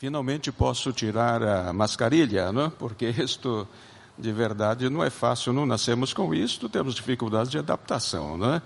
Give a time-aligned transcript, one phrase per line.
[0.00, 2.70] Finalmente posso tirar a mascarilha, não?
[2.70, 3.68] porque isto
[4.18, 8.62] de verdade não é fácil, não nascemos com isto, temos dificuldades de adaptação, não é?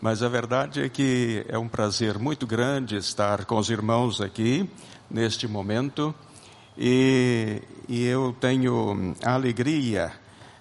[0.00, 4.66] Mas a verdade é que é um prazer muito grande estar com os irmãos aqui
[5.10, 6.14] neste momento
[6.78, 10.12] e, e eu tenho a alegria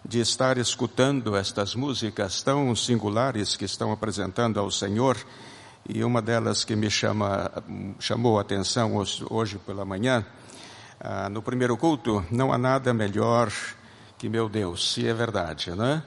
[0.04, 5.16] de estar escutando estas músicas tão singulares que estão apresentando ao Senhor
[5.88, 7.52] e uma delas que me chama,
[8.00, 10.26] chamou a atenção hoje, hoje pela manhã,
[11.00, 13.52] ah, no primeiro culto, não há nada melhor
[14.18, 16.02] que meu Deus, se é verdade, né?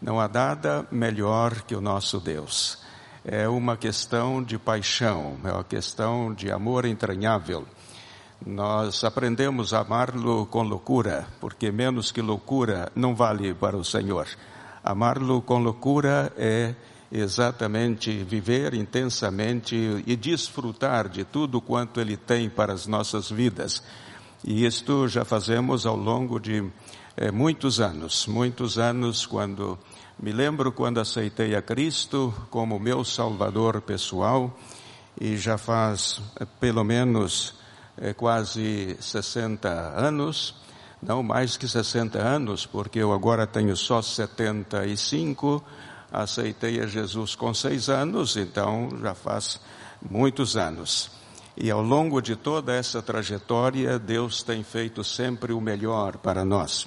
[0.00, 2.78] Não há nada melhor que o nosso Deus.
[3.24, 7.66] É uma questão de paixão, é uma questão de amor entranhável.
[8.44, 14.26] Nós aprendemos a amá-lo com loucura, porque menos que loucura não vale para o Senhor.
[14.84, 16.74] Amá-lo com loucura é
[17.12, 23.82] exatamente viver intensamente e desfrutar de tudo quanto Ele tem para as nossas vidas.
[24.42, 26.64] E isto já fazemos ao longo de
[27.14, 29.78] é, muitos anos, muitos anos quando
[30.18, 34.58] me lembro quando aceitei a Cristo como meu Salvador pessoal
[35.20, 37.54] e já faz é, pelo menos
[37.98, 40.54] é, quase 60 anos,
[41.02, 45.62] não mais que 60 anos, porque eu agora tenho só 75
[46.12, 49.58] aceitei a Jesus com seis anos, então já faz
[50.08, 51.10] muitos anos.
[51.56, 56.86] E ao longo de toda essa trajetória, Deus tem feito sempre o melhor para nós.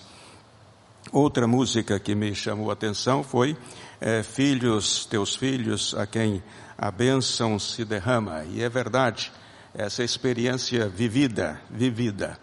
[1.12, 3.56] Outra música que me chamou a atenção foi
[4.02, 6.44] é, Filhos, teus filhos, a quem
[6.78, 8.44] a bênção se derrama.
[8.46, 9.32] E é verdade,
[9.74, 12.38] essa experiência vivida, vivida.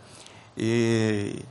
[0.56, 1.44] E,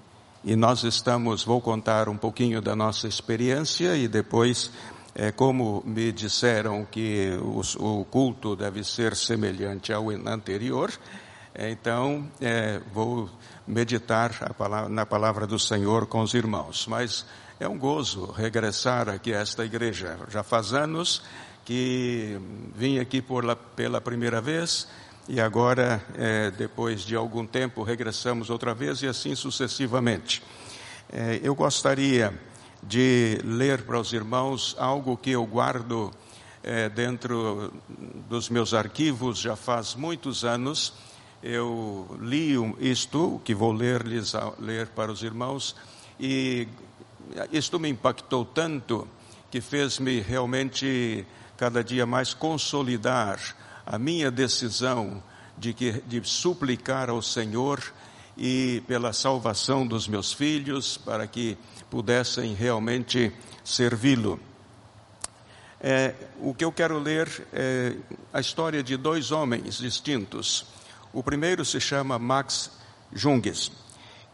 [0.43, 4.71] e nós estamos, vou contar um pouquinho da nossa experiência e depois
[5.13, 7.61] é, como me disseram que o,
[7.99, 10.91] o, culto deve ser semelhante ao anterior,
[11.53, 13.29] é, então é, vou
[13.67, 16.87] meditar palavra, na palavra do Senhor com os irmãos.
[16.87, 17.25] Mas
[17.59, 20.17] é um gozo regressar aqui a esta igreja.
[20.29, 21.21] Já faz anos
[21.65, 22.39] que
[22.75, 24.87] vim aqui por la, pela primeira vez
[25.27, 30.41] e agora, é, depois de algum tempo, regressamos outra vez e assim sucessivamente.
[31.11, 32.33] É, eu gostaria
[32.83, 36.11] de ler para os irmãos algo que eu guardo
[36.63, 37.73] é, dentro
[38.29, 40.93] dos meus arquivos já faz muitos anos.
[41.43, 45.75] Eu li isto, que vou ler-lhes ler para os irmãos,
[46.19, 46.67] e
[47.51, 49.07] isto me impactou tanto
[49.49, 51.25] que fez-me realmente
[51.57, 53.39] cada dia mais consolidar
[53.85, 55.21] a minha decisão
[55.57, 57.81] de, que, de suplicar ao Senhor
[58.37, 61.57] e pela salvação dos meus filhos, para que
[61.91, 64.39] pudessem realmente servi-lo.
[65.79, 67.95] É, o que eu quero ler é
[68.31, 70.65] a história de dois homens distintos.
[71.11, 72.71] O primeiro se chama Max
[73.11, 73.71] Junges.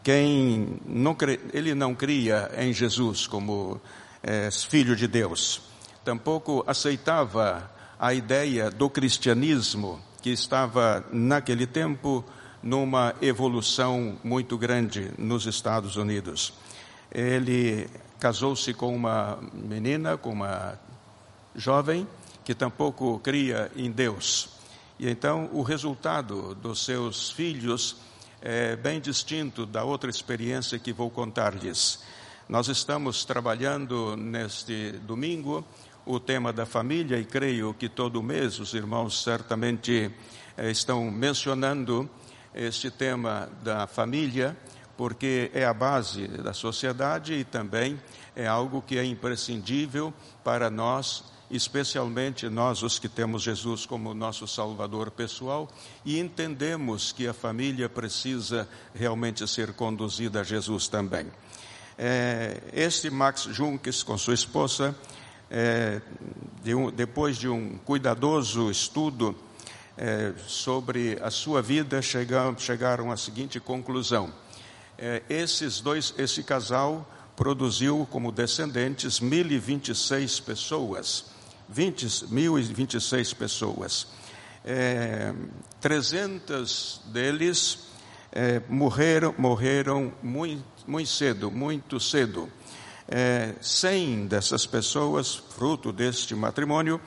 [0.04, 1.40] Quem não cre...
[1.52, 3.80] ele não cria em Jesus como
[4.22, 5.60] é, filho de Deus,
[6.04, 12.24] tampouco aceitava a ideia do cristianismo que estava naquele tempo
[12.62, 16.52] numa evolução muito grande nos Estados Unidos.
[17.10, 17.88] Ele
[18.18, 20.78] casou-se com uma menina, com uma
[21.54, 22.06] jovem,
[22.44, 24.50] que tampouco cria em Deus.
[24.98, 27.96] E então o resultado dos seus filhos
[28.40, 32.02] é bem distinto da outra experiência que vou contar-lhes.
[32.48, 35.64] Nós estamos trabalhando neste domingo
[36.06, 40.10] o tema da família e creio que todo mês os irmãos certamente
[40.56, 42.08] eh, estão mencionando
[42.54, 44.56] este tema da família
[44.98, 47.98] porque é a base da sociedade e também
[48.34, 54.48] é algo que é imprescindível para nós, especialmente nós os que temos Jesus como nosso
[54.48, 55.68] Salvador pessoal
[56.04, 61.28] e entendemos que a família precisa realmente ser conduzida a Jesus também.
[61.96, 64.96] É, este Max Junques, com sua esposa,
[65.48, 66.02] é,
[66.64, 69.32] de um, depois de um cuidadoso estudo
[69.96, 74.32] é, sobre a sua vida, chegaram, chegaram à seguinte conclusão
[74.98, 81.26] é, esses dois, esse casal produziu como descendentes 1026 pessoas,
[81.68, 84.08] 20, 1026 pessoas.
[84.64, 85.32] É,
[85.80, 87.78] 300 deles
[88.32, 92.50] é, morreram, morreram muito, muito cedo, muito cedo.
[93.06, 97.00] É, 100 dessas pessoas, fruto deste matrimônio,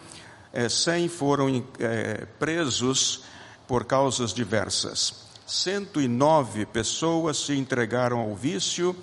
[0.54, 3.24] é, 100 foram é, presos
[3.68, 5.31] por causas diversas.
[5.52, 8.96] 109 pessoas se entregaram ao vício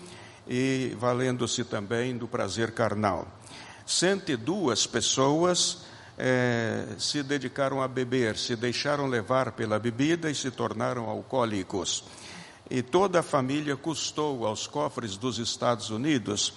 [0.48, 3.28] e valendo-se também do prazer carnal.
[3.84, 5.82] 102 pessoas
[6.16, 12.04] é, se dedicaram a beber, se deixaram levar pela bebida e se tornaram alcoólicos.
[12.70, 16.54] E toda a família custou aos cofres dos Estados Unidos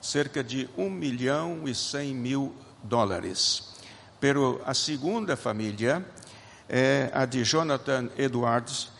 [0.00, 3.74] cerca de 1 milhão e 100 mil dólares.
[4.20, 6.06] Pero a segunda família
[6.68, 8.91] é a de Jonathan Edwards,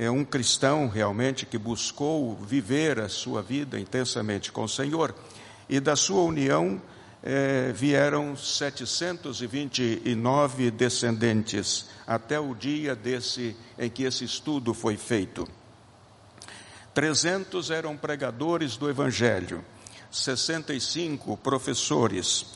[0.00, 5.14] é um cristão realmente que buscou viver a sua vida intensamente com o Senhor.
[5.68, 6.80] E da sua união
[7.22, 15.46] é, vieram 729 descendentes até o dia desse em que esse estudo foi feito.
[16.94, 19.62] 300 eram pregadores do Evangelho,
[20.10, 22.46] 65 professores,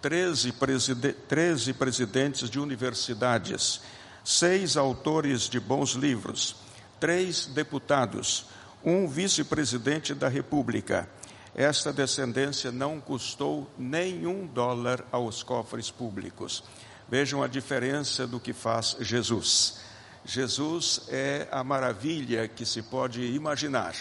[0.00, 3.82] 13, preside 13 presidentes de universidades,
[4.24, 6.64] seis autores de bons livros,
[7.00, 8.46] três deputados,
[8.84, 11.08] um vice-presidente da República.
[11.54, 16.64] Esta descendência não custou nenhum dólar aos cofres públicos.
[17.08, 19.78] Vejam a diferença do que faz Jesus.
[20.24, 23.94] Jesus é a maravilha que se pode imaginar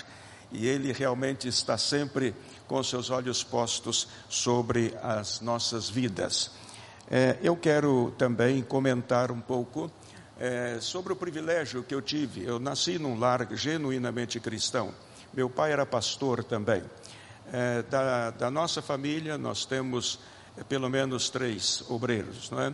[0.53, 2.33] e ele realmente está sempre
[2.67, 6.51] com seus olhos postos sobre as nossas vidas.
[7.09, 9.91] É, eu quero também comentar um pouco
[10.39, 12.43] é, sobre o privilégio que eu tive.
[12.43, 14.93] Eu nasci num lar genuinamente cristão.
[15.33, 16.83] Meu pai era pastor também.
[17.51, 20.19] É, da, da, nossa família, nós temos
[20.57, 22.73] é, pelo menos três obreiros, não é?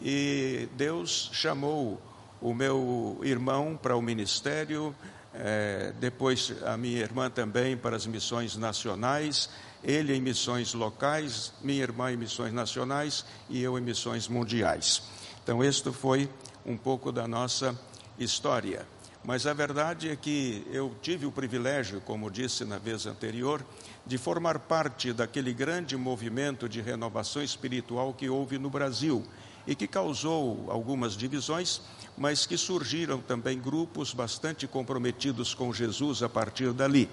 [0.00, 2.00] E Deus chamou
[2.40, 4.94] o meu irmão para o ministério,
[5.32, 9.48] é, depois a minha irmã também para as missões nacionais,
[9.82, 15.02] ele em missões locais, minha irmã em missões nacionais e eu em missões mundiais.
[15.42, 16.28] Então, este foi
[16.64, 17.76] um pouco da nossa
[18.16, 18.86] história.
[19.24, 23.64] Mas a verdade é que eu tive o privilégio, como disse na vez anterior,
[24.06, 29.24] de formar parte daquele grande movimento de renovação espiritual que houve no Brasil
[29.66, 31.80] e que causou algumas divisões,
[32.16, 37.08] mas que surgiram também grupos bastante comprometidos com Jesus a partir dali.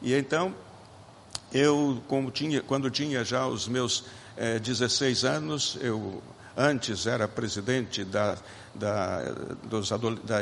[0.00, 0.54] E então,
[1.52, 2.00] eu,
[2.32, 4.04] tinha, quando tinha já os meus
[4.36, 6.22] eh, 16 anos, eu
[6.56, 8.36] antes era presidente da,
[8.74, 9.22] da,
[9.64, 10.38] dos, da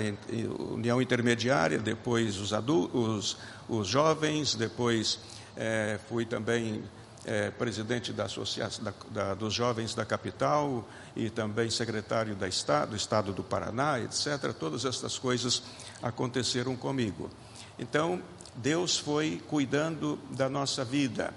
[0.71, 3.37] União Intermediária, depois os, adultos,
[3.69, 5.19] os, os jovens, depois
[5.57, 6.83] eh, fui também
[7.25, 12.91] é, presidente da Associação da, da, dos Jovens da Capital e também secretário da Estado,
[12.91, 14.53] do Estado do Paraná, etc.
[14.59, 15.63] Todas essas coisas
[16.03, 17.31] aconteceram comigo.
[17.79, 18.23] Então,
[18.57, 21.33] Deus foi cuidando da nossa vida.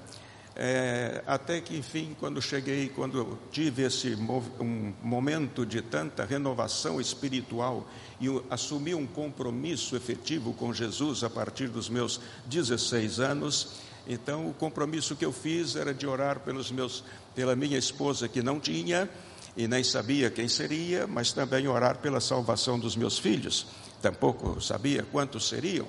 [0.59, 4.15] É, até que, enfim, quando cheguei, quando tive esse
[4.59, 7.87] um momento de tanta renovação espiritual
[8.19, 13.75] e assumi um compromisso efetivo com Jesus a partir dos meus 16 anos,
[14.07, 17.03] então, o compromisso que eu fiz era de orar pelos meus,
[17.35, 19.09] pela minha esposa que não tinha
[19.55, 23.67] e nem sabia quem seria, mas também orar pela salvação dos meus filhos.
[24.01, 25.85] Tampouco sabia quantos seriam,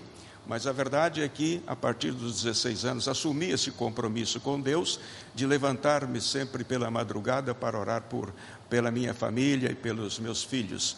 [0.49, 4.99] mas a verdade é que, a partir dos 16 anos, assumi esse compromisso com Deus
[5.35, 8.33] de levantar-me sempre pela madrugada para orar por,
[8.71, 10.97] pela minha família e pelos meus filhos.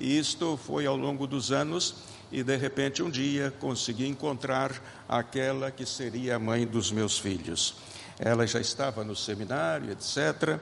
[0.00, 1.94] E isto foi ao longo dos anos
[2.32, 4.72] e de repente um dia consegui encontrar
[5.08, 7.76] aquela que seria a mãe dos meus filhos.
[8.18, 10.58] Ela já estava no seminário, etc.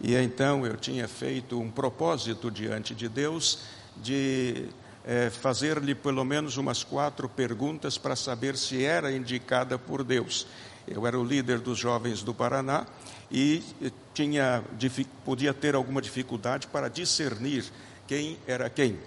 [0.00, 3.58] E então eu tinha feito um propósito diante de Deus
[3.96, 4.68] de
[5.04, 10.46] é, fazer-lhe pelo menos umas quatro perguntas para saber se era indicada por Deus.
[10.86, 12.86] Eu era o líder dos jovens do Paraná
[13.30, 13.62] e
[14.12, 14.62] tinha,
[15.24, 17.64] podia ter alguma dificuldade para discernir
[18.06, 18.98] quem era quem.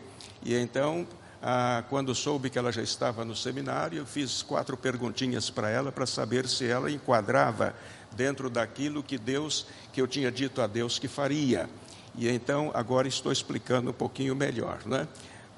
[0.44, 1.06] E então
[1.42, 5.92] ah, quando soube que ela já estava no seminário, eu fiz quatro perguntinhas para ela
[5.92, 7.76] para saber se ela enquadrava
[8.14, 11.70] dentro daquilo que Deus, que eu tinha dito a Deus que faria.
[12.16, 15.06] E então agora estou explicando um pouquinho melhor, né?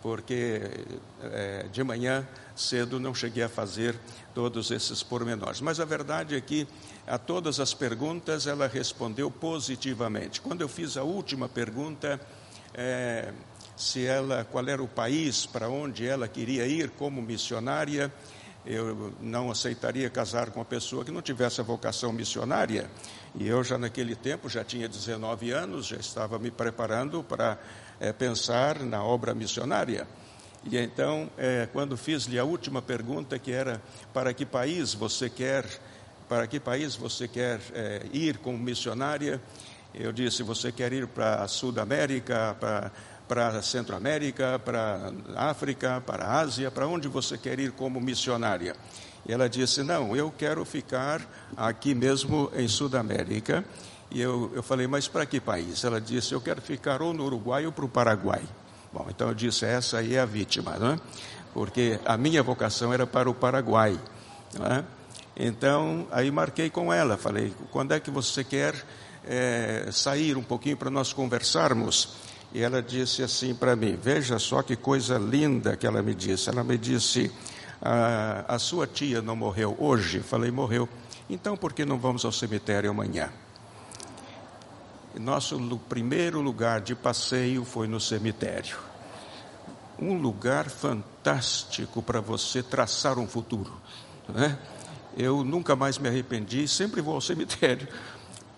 [0.05, 0.61] Porque
[1.23, 3.99] é, de manhã cedo não cheguei a fazer
[4.35, 5.61] todos esses pormenores.
[5.61, 6.67] Mas a verdade é que
[7.07, 10.41] a todas as perguntas ela respondeu positivamente.
[10.41, 12.21] Quando eu fiz a última pergunta,
[12.75, 13.33] é,
[13.75, 18.13] se ela, qual era o país para onde ela queria ir como missionária.
[18.63, 22.91] Eu não aceitaria casar com uma pessoa que não tivesse a vocação missionária.
[23.33, 27.59] E eu já naquele tempo já tinha 19 anos, já estava me preparando para
[27.99, 30.07] é, pensar na obra missionária.
[30.63, 33.81] E então, é, quando fiz-lhe a última pergunta, que era
[34.13, 35.65] para que país você quer,
[36.27, 39.39] para que país você quer é, ir como missionária,
[39.93, 42.91] eu disse: você quer ir para a Sudamérica, para
[43.27, 48.75] para Centro-América, para África, para Ásia, para onde você quer ir como missionária?
[49.27, 51.21] E ela disse: Não, eu quero ficar
[51.57, 53.65] aqui mesmo em Sudamérica.
[54.11, 55.83] E eu, eu falei, mas para que país?
[55.83, 58.43] Ela disse, eu quero ficar ou no Uruguai ou para o Paraguai.
[58.93, 60.99] Bom, então eu disse, essa aí é a vítima, não é?
[61.53, 63.99] Porque a minha vocação era para o Paraguai,
[64.57, 64.83] não é?
[65.35, 68.73] Então, aí marquei com ela, falei, quando é que você quer
[69.25, 72.15] é, sair um pouquinho para nós conversarmos?
[72.53, 76.49] E ela disse assim para mim, veja só que coisa linda que ela me disse.
[76.49, 77.29] Ela me disse,
[77.81, 80.21] a, a sua tia não morreu hoje?
[80.21, 80.87] Falei, morreu.
[81.29, 83.29] Então, por que não vamos ao cemitério amanhã?
[85.19, 85.57] Nosso
[85.87, 88.77] primeiro lugar de passeio foi no cemitério.
[89.97, 93.73] Um lugar fantástico para você traçar um futuro.
[94.27, 94.57] Né?
[95.15, 97.87] Eu nunca mais me arrependi, sempre vou ao cemitério,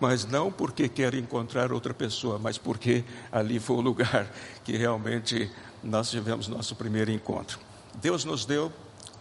[0.00, 4.28] mas não porque quero encontrar outra pessoa, mas porque ali foi o lugar
[4.64, 5.50] que realmente
[5.82, 7.60] nós tivemos nosso primeiro encontro.
[7.94, 8.72] Deus nos deu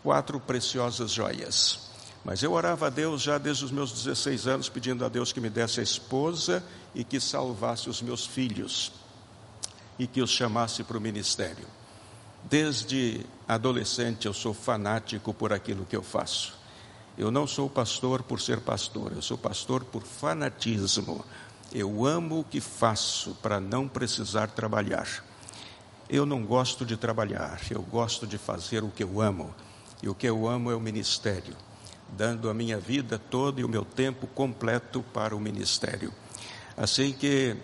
[0.04, 1.87] quatro preciosas joias.
[2.24, 5.40] Mas eu orava a Deus já desde os meus 16 anos, pedindo a Deus que
[5.40, 8.92] me desse a esposa e que salvasse os meus filhos
[9.98, 11.66] e que os chamasse para o ministério.
[12.44, 16.54] Desde adolescente eu sou fanático por aquilo que eu faço.
[17.18, 21.26] Eu não sou pastor por ser pastor, eu sou pastor por fanatismo.
[21.74, 25.08] Eu amo o que faço para não precisar trabalhar.
[26.10, 29.54] Eu não gosto de trabalhar, eu gosto de fazer o que eu amo.
[30.02, 31.56] E o que eu amo é o ministério
[32.10, 36.14] dando a minha vida toda e o meu tempo completo para o ministério.
[36.76, 37.56] Assim que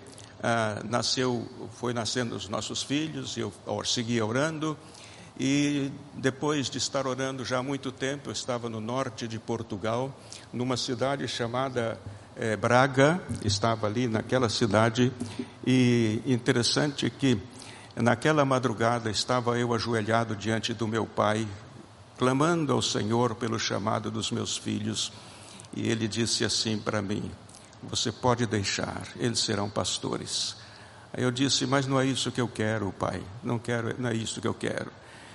[0.41, 3.53] ah, nasceu, foi nascendo os nossos filhos, eu
[3.85, 4.77] segui orando,
[5.39, 10.13] e depois de estar orando já há muito tempo, eu estava no norte de Portugal,
[10.51, 11.99] numa cidade chamada
[12.35, 15.11] eh, Braga, estava ali naquela cidade,
[15.65, 17.39] e interessante que
[17.95, 21.47] naquela madrugada estava eu ajoelhado diante do meu pai,
[22.17, 25.11] clamando ao Senhor pelo chamado dos meus filhos,
[25.75, 27.31] e ele disse assim para mim:
[27.83, 30.55] Você pode deixar, eles serão pastores.
[31.13, 34.15] Aí eu disse: Mas não é isso que eu quero, pai, não quero, não é
[34.15, 34.91] isso que eu quero.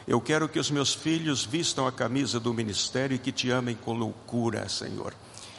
[0.07, 3.77] Eu quero que os meus filhos vistam a camisa do ministério e que te amem
[3.77, 5.13] com loucura, Senhor,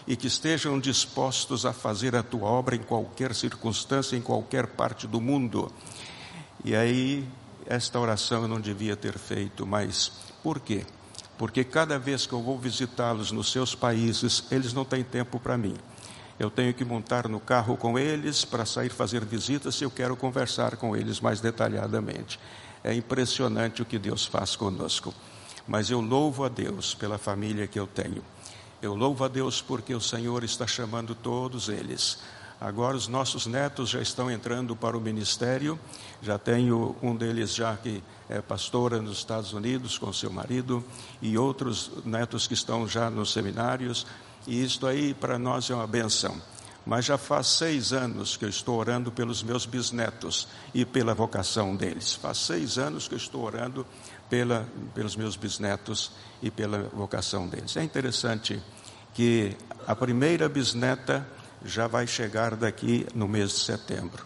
[0.07, 5.05] e que estejam dispostos a fazer a tua obra em qualquer circunstância, em qualquer parte
[5.05, 5.71] do mundo.
[6.65, 7.27] E aí,
[7.67, 10.11] esta oração eu não devia ter feito, mas
[10.41, 10.83] por quê?
[11.39, 15.57] Porque cada vez que eu vou visitá-los nos seus países, eles não têm tempo para
[15.57, 15.73] mim.
[16.37, 20.17] Eu tenho que montar no carro com eles para sair fazer visitas e eu quero
[20.17, 22.37] conversar com eles mais detalhadamente.
[22.83, 25.13] É impressionante o que Deus faz conosco.
[25.65, 28.21] Mas eu louvo a Deus pela família que eu tenho.
[28.81, 32.19] Eu louvo a Deus porque o Senhor está chamando todos eles.
[32.61, 35.79] Agora os nossos netos já estão entrando para o ministério.
[36.21, 40.83] Já tenho um deles já que é pastora nos Estados Unidos com seu marido
[41.21, 44.05] e outros netos que estão já nos seminários.
[44.45, 46.35] E isto aí para nós é uma benção.
[46.85, 51.77] Mas já faz seis anos que eu estou orando pelos meus bisnetos e pela vocação
[51.77, 52.15] deles.
[52.15, 53.85] Faz seis anos que eu estou orando
[54.29, 56.11] pela, pelos meus bisnetos
[56.41, 57.77] e pela vocação deles.
[57.77, 58.61] É interessante
[59.13, 59.55] que
[59.87, 61.25] a primeira bisneta
[61.63, 64.25] já vai chegar daqui no mês de setembro.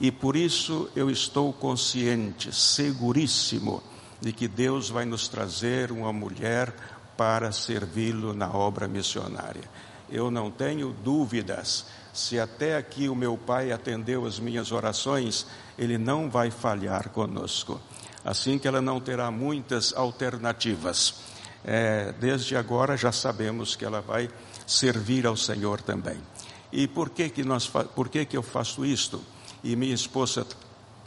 [0.00, 3.82] E por isso eu estou consciente, seguríssimo,
[4.20, 6.72] de que Deus vai nos trazer uma mulher
[7.16, 9.68] para servi-lo na obra missionária.
[10.10, 11.84] Eu não tenho dúvidas.
[12.12, 15.46] Se até aqui o meu pai atendeu as minhas orações,
[15.78, 17.80] ele não vai falhar conosco.
[18.24, 21.14] Assim que ela não terá muitas alternativas.
[21.64, 24.30] É, desde agora já sabemos que ela vai
[24.66, 26.18] servir ao Senhor também.
[26.72, 29.20] E por que que nós, por que que eu faço isto?
[29.62, 30.46] e minha esposa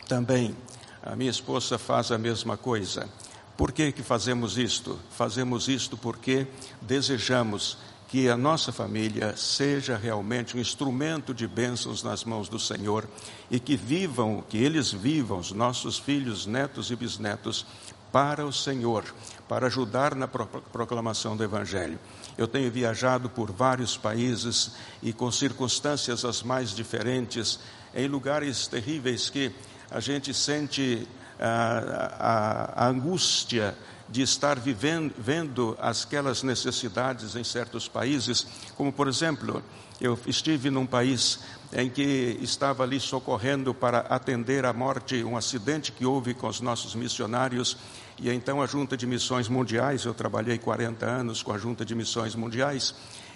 [0.08, 0.56] também.
[1.02, 3.10] A minha esposa faz a mesma coisa.
[3.58, 5.00] Por que, que fazemos isto?
[5.12, 6.48] Fazemos isto porque
[6.82, 7.78] desejamos
[8.08, 13.08] que a nossa família seja realmente um instrumento de bênçãos nas mãos do Senhor
[13.50, 17.66] e que vivam, que eles vivam, os nossos filhos, netos e bisnetos,
[18.14, 19.04] para o Senhor,
[19.50, 21.98] para ajudar na proclamação do Evangelho.
[22.38, 27.60] Eu tenho viajado por vários países e com circunstâncias as mais diferentes,
[27.92, 29.52] em lugares terríveis que
[29.90, 31.08] a gente sente
[31.40, 33.76] a, a, a angústia
[34.10, 39.64] de estar vivendo, vendo aquelas necessidades em certos países, como por exemplo,
[40.00, 41.40] eu estive num país
[41.72, 46.62] em que estava ali socorrendo para atender à morte, um acidente que houve com os
[46.62, 47.78] nossos missionários,
[48.20, 51.96] e então a Junta de Missões Mundiais, eu trabalhei 40 anos com a Junta de
[51.96, 52.94] Missões Mundiais,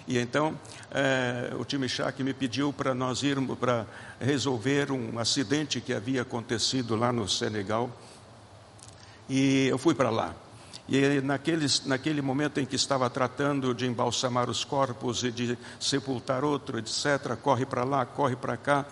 [0.08, 0.58] e então
[0.90, 3.86] é, o time Chak me pediu para nós irmos para
[4.18, 7.90] resolver um acidente que havia acontecido lá no Senegal.
[9.28, 10.34] E eu fui para lá.
[10.88, 16.42] E naquele, naquele momento em que estava tratando de embalsamar os corpos e de sepultar
[16.42, 18.86] outro, etc., corre para lá, corre para cá,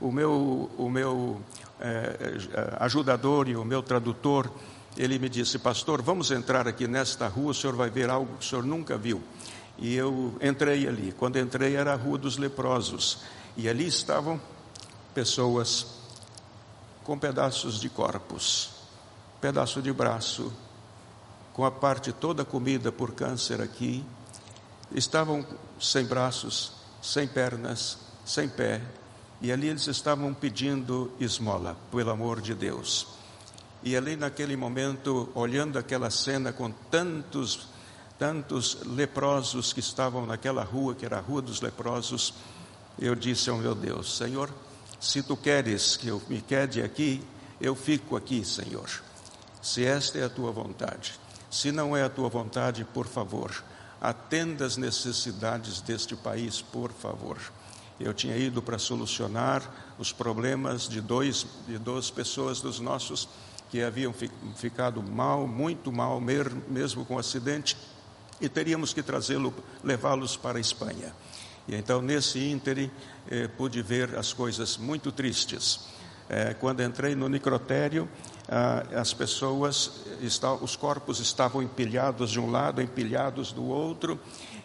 [0.00, 1.42] o meu, o meu
[1.78, 2.38] é,
[2.80, 4.50] ajudador e o meu tradutor,
[4.96, 8.46] ele me disse, pastor, vamos entrar aqui nesta rua, o senhor vai ver algo que
[8.46, 9.22] o senhor nunca viu.
[9.82, 11.12] E eu entrei ali.
[11.18, 13.18] Quando entrei era a Rua dos Leprosos.
[13.56, 14.40] E ali estavam
[15.12, 15.98] pessoas
[17.02, 18.70] com pedaços de corpos,
[19.40, 20.52] pedaço de braço,
[21.52, 24.04] com a parte toda comida por câncer aqui,
[24.92, 25.44] estavam
[25.80, 28.80] sem braços, sem pernas, sem pé,
[29.40, 33.08] e ali eles estavam pedindo esmola, pelo amor de Deus.
[33.82, 37.66] E ali naquele momento, olhando aquela cena com tantos,
[38.22, 42.32] tantos leprosos que estavam naquela rua, que era a rua dos leprosos,
[42.96, 44.48] eu disse ao meu Deus: Senhor,
[45.00, 47.20] se tu queres que eu me quede aqui,
[47.60, 48.88] eu fico aqui, Senhor.
[49.60, 51.18] Se esta é a tua vontade.
[51.50, 53.52] Se não é a tua vontade, por favor,
[54.00, 57.38] atenda as necessidades deste país, por favor.
[57.98, 63.28] Eu tinha ido para solucionar os problemas de, dois, de duas pessoas dos nossos
[63.68, 64.14] que haviam
[64.54, 67.76] ficado mal, muito mal, mesmo com o acidente,
[68.42, 71.14] e teríamos que trazê-lo, levá-los para a Espanha.
[71.68, 72.90] E então, nesse ínterim,
[73.30, 75.86] eh, pude ver as coisas muito tristes.
[76.28, 78.08] Eh, quando entrei no necrotério,
[78.48, 80.02] ah, as pessoas,
[80.60, 84.18] os corpos estavam empilhados de um lado, empilhados do outro,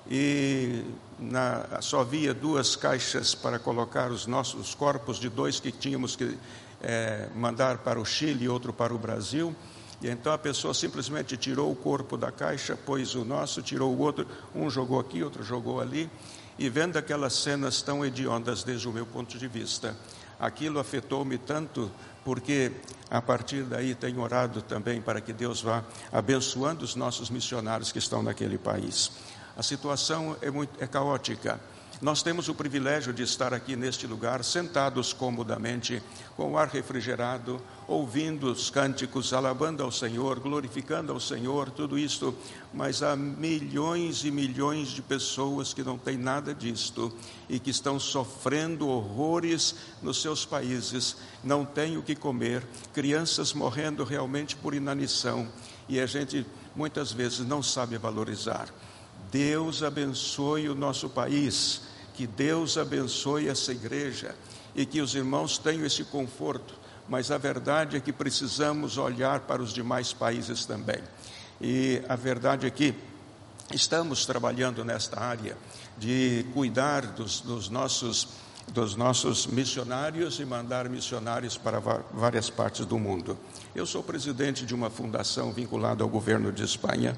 [0.09, 0.83] e
[1.19, 6.37] na, só havia duas caixas para colocar os nossos corpos de dois que tínhamos que
[6.81, 9.55] é, mandar para o Chile e outro para o Brasil.
[10.01, 13.99] E então a pessoa simplesmente tirou o corpo da caixa, pôs o nosso, tirou o
[13.99, 16.09] outro, um jogou aqui, outro jogou ali,
[16.59, 19.95] e vendo aquelas cenas tão hediondas desde o meu ponto de vista,
[20.39, 21.91] aquilo afetou-me tanto
[22.23, 22.71] porque
[23.09, 27.99] a partir daí tenho orado também para que Deus vá abençoando os nossos missionários que
[27.99, 29.11] estão naquele país.
[29.55, 31.59] A situação é muito é caótica.
[31.99, 36.03] Nós temos o privilégio de estar aqui neste lugar, sentados comodamente,
[36.35, 42.35] com o ar refrigerado, ouvindo os cânticos, alabando ao Senhor, glorificando ao Senhor, tudo isto,
[42.71, 47.11] mas há milhões e milhões de pessoas que não têm nada disto
[47.49, 54.03] e que estão sofrendo horrores nos seus países, não têm o que comer, crianças morrendo
[54.03, 55.47] realmente por inanição.
[55.89, 56.45] E a gente
[56.75, 58.71] muitas vezes não sabe valorizar.
[59.31, 61.86] Deus abençoe o nosso país,
[62.17, 64.33] que Deus abençoe essa igreja
[64.75, 66.73] e que os irmãos tenham esse conforto,
[67.07, 70.97] mas a verdade é que precisamos olhar para os demais países também.
[71.61, 72.95] E a verdade é que
[73.71, 75.55] estamos trabalhando nesta área
[75.95, 78.27] de cuidar dos, dos nossos
[78.67, 81.79] dos nossos missionários e mandar missionários para
[82.11, 83.37] várias partes do mundo.
[83.73, 87.17] Eu sou presidente de uma fundação vinculada ao governo de Espanha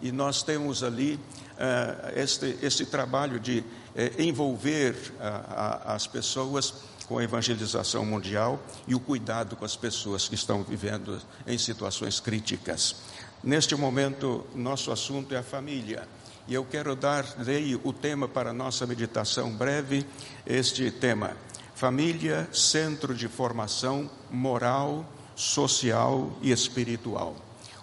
[0.00, 3.62] e nós temos ali uh, este, este trabalho de
[3.96, 6.74] uh, envolver uh, as pessoas
[7.08, 12.20] com a evangelização mundial e o cuidado com as pessoas que estão vivendo em situações
[12.20, 12.96] críticas.
[13.42, 16.06] Neste momento, nosso assunto é a família.
[16.48, 20.06] E eu quero dar dei o tema para a nossa meditação breve,
[20.46, 21.36] este tema:
[21.74, 25.04] família, centro de formação moral,
[25.34, 27.36] social e espiritual.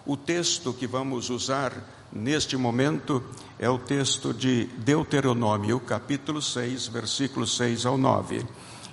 [0.06, 1.73] O texto que vamos usar
[2.13, 3.23] neste momento
[3.58, 8.45] é o texto de Deuteronômio, capítulo 6, versículos 6 ao 9.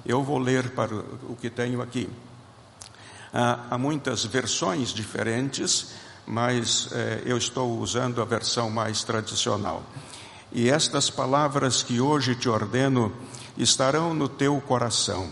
[0.06, 0.94] Eu vou ler para
[1.28, 2.08] o que tenho aqui.
[3.32, 5.92] Há, muitas versões diferentes,
[6.26, 9.82] mas eh, eu estou usando a versão mais tradicional.
[10.50, 13.12] E estas palavras que hoje te ordeno
[13.56, 15.28] estarão no teu coração,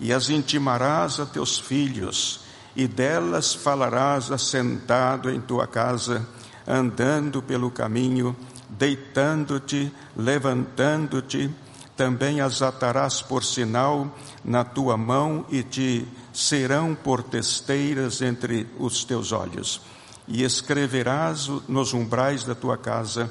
[0.00, 2.40] e as intimarás a teus filhos,
[2.76, 6.26] e delas falarás assentado em tua casa
[6.68, 8.36] andando pelo caminho,
[8.68, 11.50] deitando-te, levantando-te,
[11.96, 19.04] também as atarás por sinal na tua mão e te serão por testeiras entre os
[19.04, 19.80] teus olhos.
[20.28, 23.30] E escreverás nos umbrais da tua casa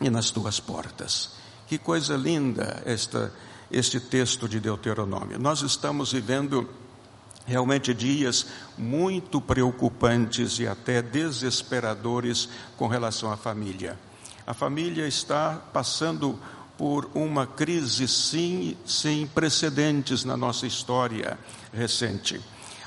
[0.00, 1.30] e nas tuas portas.
[1.66, 3.32] Que coisa linda esta,
[3.70, 5.38] este texto de Deuteronômio.
[5.38, 6.68] Nós estamos vivendo
[7.48, 13.98] realmente dias muito preocupantes e até desesperadores com relação à família.
[14.46, 16.38] A família está passando
[16.76, 21.38] por uma crise sim, sem precedentes na nossa história
[21.72, 22.38] recente.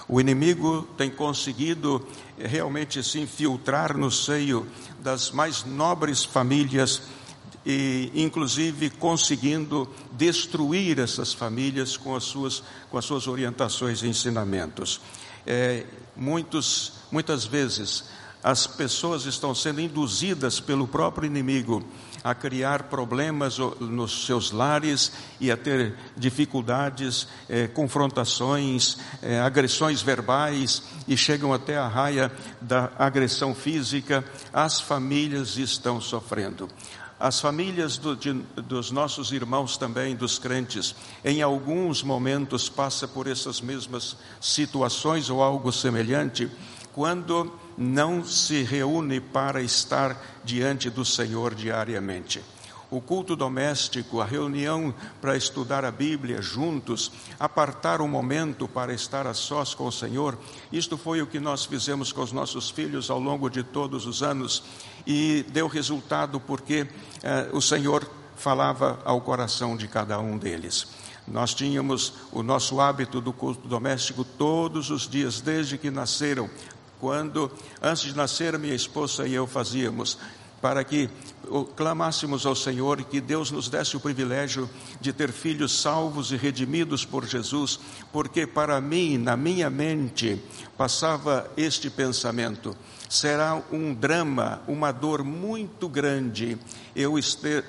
[0.08, 4.68] O inimigo tem conseguido realmente se infiltrar no seio
[5.00, 7.02] das mais nobres famílias
[7.66, 15.02] e inclusive conseguindo destruir essas famílias com as suas, com as suas orientações e ensinamentos.
[15.46, 18.06] É, muitos, muitas vezes
[18.44, 21.84] as pessoas estão sendo induzidas pelo próprio inimigo
[22.24, 30.84] a criar problemas nos seus lares e a ter dificuldades, eh, confrontações, eh, agressões verbais
[31.08, 34.24] e chegam até a raia da agressão física.
[34.54, 36.68] As famílias estão sofrendo.
[37.22, 43.28] As famílias do, de, dos nossos irmãos também, dos crentes, em alguns momentos passa por
[43.28, 46.50] essas mesmas situações ou algo semelhante,
[46.92, 52.42] quando não se reúne para estar diante do Senhor diariamente.
[52.90, 59.28] O culto doméstico, a reunião para estudar a Bíblia juntos, apartar um momento para estar
[59.28, 60.38] a sós com o Senhor,
[60.72, 64.24] isto foi o que nós fizemos com os nossos filhos ao longo de todos os
[64.24, 64.64] anos
[65.06, 66.88] e deu resultado porque
[67.24, 70.88] eh, o Senhor falava ao coração de cada um deles.
[71.28, 76.50] Nós tínhamos o nosso hábito do culto doméstico todos os dias, desde que nasceram,
[77.00, 80.18] quando, antes de nascer, minha esposa e eu fazíamos,
[80.62, 81.10] para que
[81.76, 84.70] clamássemos ao Senhor e que Deus nos desse o privilégio
[85.00, 87.80] de ter filhos salvos e redimidos por Jesus,
[88.12, 90.42] porque para mim, na minha mente,
[90.78, 92.76] passava este pensamento:
[93.10, 96.58] será um drama, uma dor muito grande
[96.96, 97.16] eu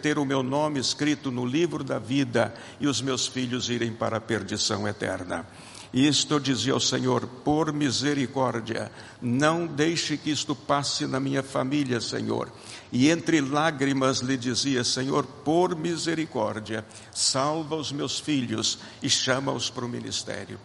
[0.03, 4.19] ter o meu nome escrito no livro da vida e os meus filhos irem para
[4.19, 5.47] a perdição eterna.
[5.93, 12.51] Isto dizia ao Senhor, por misericórdia, não deixe que isto passe na minha família, Senhor.
[12.93, 19.87] E entre lágrimas lhe dizia, Senhor, por misericórdia, salva os meus filhos e chama-os para
[19.87, 20.61] o ministério.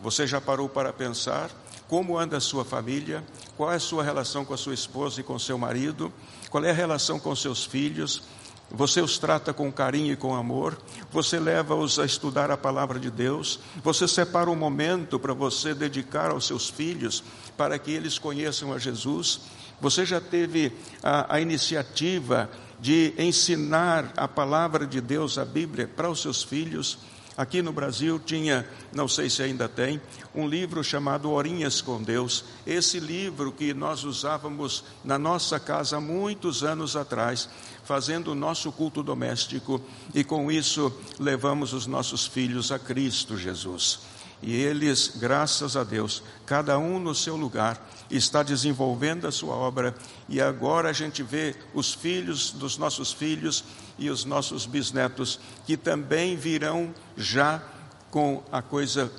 [0.00, 1.50] Você já parou para pensar
[1.86, 3.22] como anda a sua família?
[3.56, 6.12] Qual é a sua relação com a sua esposa e com seu marido?
[6.50, 8.22] Qual é a relação com seus filhos?
[8.70, 10.76] Você os trata com carinho e com amor,
[11.12, 16.32] você leva-os a estudar a palavra de Deus, você separa um momento para você dedicar
[16.32, 17.22] aos seus filhos,
[17.56, 19.42] para que eles conheçam a Jesus.
[19.80, 26.10] Você já teve a, a iniciativa de ensinar a palavra de Deus, a Bíblia, para
[26.10, 26.98] os seus filhos.
[27.36, 30.00] Aqui no Brasil tinha, não sei se ainda tem,
[30.34, 32.44] um livro chamado Horinhas com Deus.
[32.66, 37.48] Esse livro que nós usávamos na nossa casa há muitos anos atrás,
[37.84, 39.80] fazendo o nosso culto doméstico
[40.14, 44.00] e com isso levamos os nossos filhos a Cristo Jesus.
[44.42, 49.94] E eles, graças a Deus, cada um no seu lugar, está desenvolvendo a sua obra
[50.28, 53.64] e agora a gente vê os filhos dos nossos filhos
[53.98, 57.62] e os nossos bisnetos que também virão já
[58.10, 59.12] com a coisa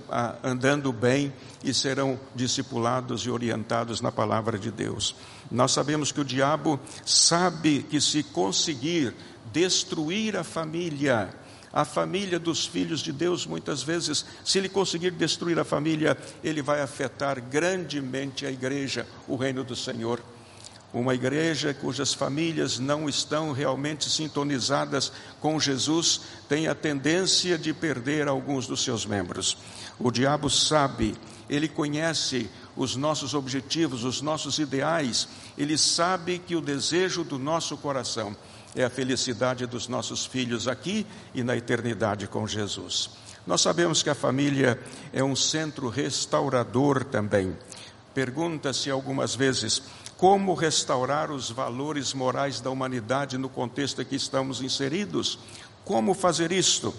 [0.43, 1.31] andando bem
[1.63, 5.15] e serão discipulados e orientados na palavra de Deus.
[5.51, 9.13] Nós sabemos que o diabo sabe que se conseguir
[9.51, 11.29] destruir a família,
[11.77, 16.59] a família dos filhos de Deus, muitas vezes, se ele conseguir destruir a família, ele
[16.59, 20.19] vai afetar grandemente a igreja, o reino do Senhor.
[20.91, 28.27] Uma igreja cujas famílias não estão realmente sintonizadas com Jesus tem a tendência de perder
[28.27, 29.55] alguns dos seus membros.
[29.99, 31.15] O diabo sabe,
[31.47, 37.77] ele conhece os nossos objetivos, os nossos ideais, ele sabe que o desejo do nosso
[37.77, 38.35] coração
[38.77, 43.09] é a felicidade dos nossos filhos aqui e na eternidade com Jesus.
[43.45, 44.79] Nós sabemos que a família
[45.11, 47.57] é um centro restaurador também.
[48.13, 49.81] Pergunta-se algumas vezes
[50.15, 55.39] como restaurar os valores morais da humanidade no contexto em que estamos inseridos.
[55.83, 56.93] Como fazer isto?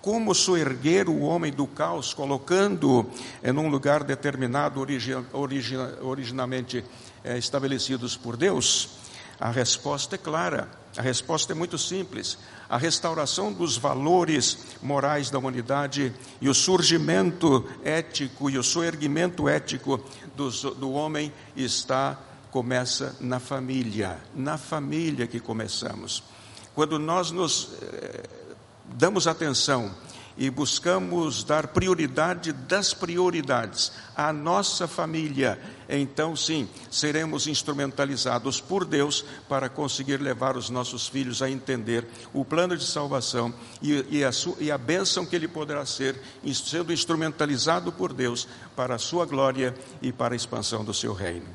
[0.00, 3.08] Como soerguer o homem do caos, colocando
[3.42, 6.84] em um lugar determinado, origina, origina, originalmente
[7.22, 9.05] é, estabelecidos por Deus?
[9.38, 12.38] A resposta é clara, a resposta é muito simples.
[12.68, 20.02] A restauração dos valores morais da humanidade e o surgimento ético e o soerguimento ético
[20.34, 22.18] do, do homem está
[22.50, 26.22] começa na família, na família que começamos.
[26.74, 28.22] Quando nós nos eh,
[28.94, 29.94] damos atenção
[30.38, 39.24] e buscamos dar prioridade das prioridades à nossa família, então sim, seremos instrumentalizados por Deus
[39.48, 44.30] para conseguir levar os nossos filhos a entender o plano de salvação e, e, a,
[44.58, 46.20] e a bênção que ele poderá ser,
[46.52, 51.46] sendo instrumentalizado por Deus para a sua glória e para a expansão do seu reino.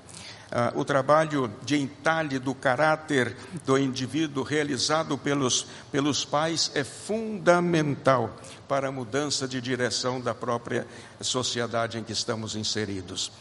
[0.51, 8.35] Uh, o trabalho de entalhe do caráter do indivíduo realizado pelos, pelos pais é fundamental
[8.67, 10.85] para a mudança de direção da própria
[11.21, 13.31] sociedade em que estamos inseridos.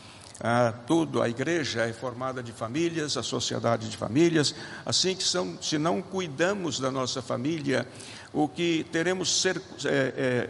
[0.43, 4.55] Ah, tudo, a igreja é formada de famílias, a sociedade de famílias,
[4.87, 7.87] assim que são, se não cuidamos da nossa família,
[8.33, 10.49] o que teremos ser, é,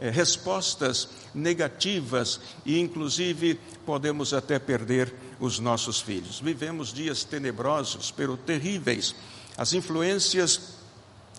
[0.00, 6.40] é, é, respostas negativas e, inclusive, podemos até perder os nossos filhos.
[6.40, 9.14] Vivemos dias tenebrosos, pero terríveis.
[9.54, 10.76] As influências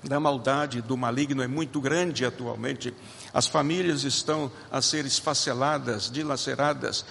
[0.03, 2.93] da maldade, do maligno é muito grande atualmente.
[3.33, 7.03] As famílias estão a ser esfaceladas, dilaceradas.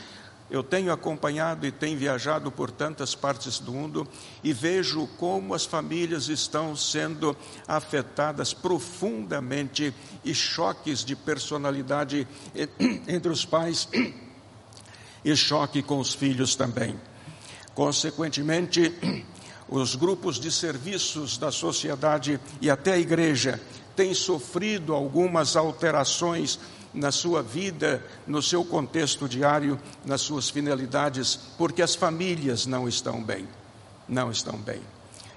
[0.48, 4.06] Eu tenho acompanhado e tenho viajado por tantas partes do mundo
[4.44, 9.92] e vejo como as famílias estão sendo afetadas profundamente
[10.24, 12.28] e choques de personalidade
[13.08, 13.88] entre os pais
[15.24, 16.96] e choque com os filhos também.
[17.74, 18.94] Consequentemente,
[19.68, 23.60] os grupos de serviços da sociedade e até a igreja
[23.96, 26.60] têm sofrido algumas alterações
[26.96, 33.22] na sua vida, no seu contexto diário, nas suas finalidades, porque as famílias não estão
[33.22, 33.46] bem.
[34.08, 34.80] Não estão bem.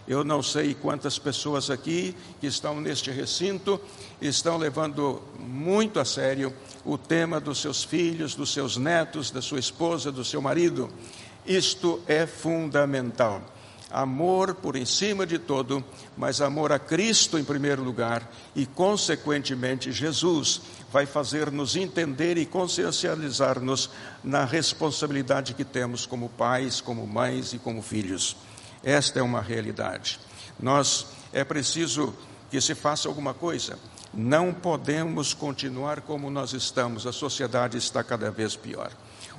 [0.07, 3.79] Eu não sei quantas pessoas aqui que estão neste recinto
[4.19, 6.51] estão levando muito a sério
[6.83, 10.89] o tema dos seus filhos, dos seus netos, da sua esposa, do seu marido.
[11.45, 13.43] Isto é fundamental
[13.89, 15.83] amor por em cima de todo,
[16.17, 23.89] mas amor a Cristo em primeiro lugar e, consequentemente, Jesus vai fazer-nos entender e consciencializar-nos
[24.23, 28.35] na responsabilidade que temos como pais, como mães e como filhos.
[28.83, 30.19] Esta é uma realidade.
[30.59, 32.13] Nós é preciso
[32.49, 33.77] que se faça alguma coisa.
[34.13, 38.91] Não podemos continuar como nós estamos, a sociedade está cada vez pior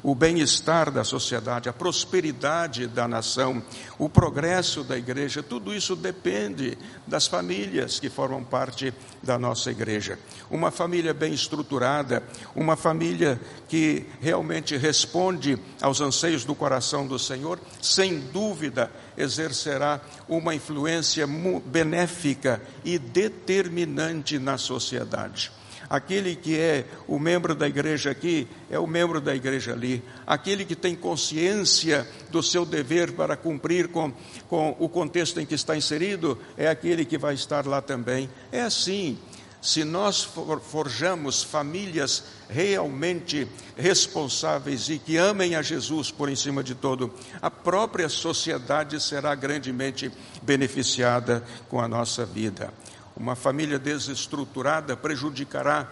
[0.03, 3.63] o bem-estar da sociedade, a prosperidade da nação,
[3.99, 10.19] o progresso da igreja, tudo isso depende das famílias que formam parte da nossa igreja.
[10.51, 12.23] Uma família bem estruturada,
[12.55, 20.55] uma família que realmente responde aos anseios do coração do Senhor, sem dúvida exercerá uma
[20.55, 21.27] influência
[21.67, 25.60] benéfica e determinante na sociedade.
[25.91, 30.01] Aquele que é o membro da igreja aqui é o membro da igreja ali.
[30.25, 34.13] Aquele que tem consciência do seu dever para cumprir com,
[34.49, 38.31] com o contexto em que está inserido é aquele que vai estar lá também.
[38.53, 39.19] É assim.
[39.61, 40.27] Se nós
[40.71, 47.51] forjamos famílias realmente responsáveis e que amem a Jesus por em cima de todo, a
[47.51, 52.73] própria sociedade será grandemente beneficiada com a nossa vida.
[53.21, 55.91] Uma família desestruturada prejudicará,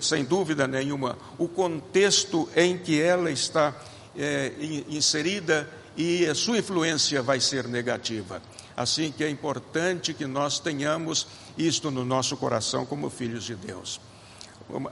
[0.00, 3.74] sem dúvida nenhuma, o contexto em que ela está
[4.16, 4.50] é,
[4.88, 8.40] inserida e a sua influência vai ser negativa.
[8.74, 11.26] Assim que é importante que nós tenhamos
[11.58, 14.00] isto no nosso coração como filhos de Deus.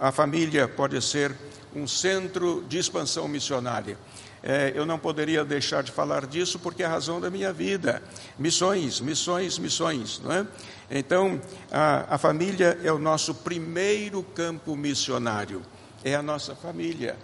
[0.00, 1.34] A família pode ser
[1.74, 3.96] um centro de expansão missionária
[4.42, 8.02] é, eu não poderia deixar de falar disso porque é a razão da minha vida.
[8.38, 10.20] Missões, missões, missões.
[10.22, 10.46] Não é?
[10.90, 15.62] Então, a, a família é o nosso primeiro campo missionário,
[16.04, 17.16] é a nossa família.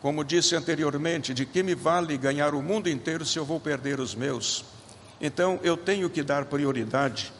[0.00, 3.98] Como disse anteriormente, de que me vale ganhar o mundo inteiro se eu vou perder
[3.98, 4.64] os meus?
[5.20, 7.32] Então, eu tenho que dar prioridade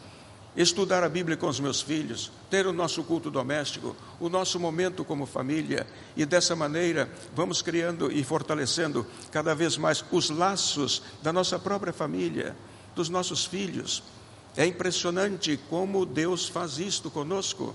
[0.61, 5.05] estudar a Bíblia com os meus filhos, ter o nosso culto doméstico, o nosso momento
[5.05, 11.31] como família, e dessa maneira vamos criando e fortalecendo cada vez mais os laços da
[11.31, 12.57] nossa própria família,
[12.93, 14.03] dos nossos filhos.
[14.57, 17.73] É impressionante como Deus faz isto conosco.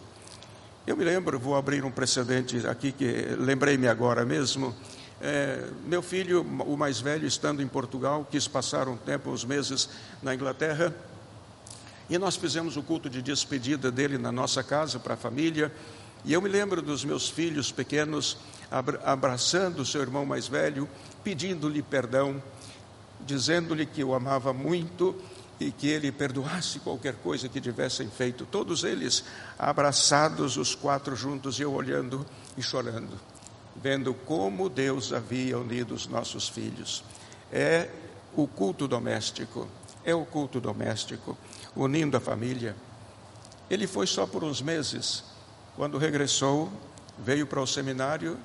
[0.87, 3.07] Eu me lembro, vou abrir um precedente aqui que
[3.39, 4.77] lembrei-me agora mesmo.
[5.23, 9.89] É, meu filho, o mais velho, estando em Portugal, quis passar um tempo, uns meses
[10.23, 10.95] na Inglaterra
[12.09, 15.73] e nós fizemos o culto de despedida dele na nossa casa para a família.
[16.25, 18.37] E eu me lembro dos meus filhos pequenos
[19.05, 20.89] abraçando o seu irmão mais velho,
[21.23, 22.43] pedindo-lhe perdão,
[23.21, 25.15] dizendo-lhe que o amava muito
[25.61, 28.45] e que ele perdoasse qualquer coisa que tivessem feito.
[28.45, 29.25] Todos eles
[29.59, 33.19] abraçados, os quatro juntos, e eu olhando e chorando,
[33.77, 37.05] vendo como Deus havia unido os nossos filhos.
[37.53, 37.89] É
[38.35, 39.69] o culto doméstico,
[40.05, 41.39] é o culto doméstico
[41.77, 42.77] unindo a família.
[43.69, 45.25] Ele foi só por uns meses.
[45.77, 46.71] Quando regressou,
[47.19, 48.39] veio para o seminário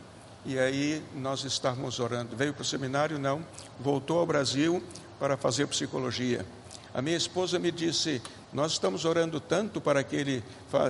[0.46, 2.36] e aí nós estávamos orando.
[2.36, 3.46] Veio para o seminário, não,
[3.80, 4.84] voltou ao Brasil
[5.20, 6.46] para fazer psicologia.
[6.94, 10.44] A minha esposa me disse: Nós estamos orando tanto para que ele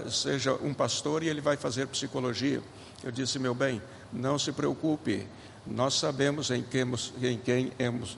[0.10, 2.62] seja um pastor e ele vai fazer psicologia.
[3.04, 3.82] Eu disse: Meu bem,
[4.14, 5.28] não se preocupe,
[5.66, 6.86] nós sabemos em quem,
[7.22, 7.72] em quem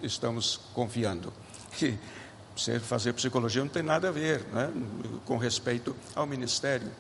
[0.04, 1.34] estamos confiando.
[2.82, 4.72] Fazer psicologia não tem nada a ver né,
[5.26, 6.92] com respeito ao ministério.